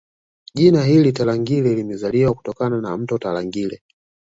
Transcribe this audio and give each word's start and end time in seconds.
Jina 0.55 0.83
hili 0.83 1.11
Tarangire 1.11 1.75
limezaliwa 1.75 2.33
kutokana 2.33 2.81
na 2.81 2.97
mto 2.97 3.17
Tarangire 3.17 3.81